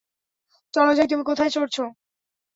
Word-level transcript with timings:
চলো 0.73 0.91
যাই 0.93 1.07
-তুমি 1.07 1.23
কোথায় 1.23 1.51
চড়ছো? 1.51 1.83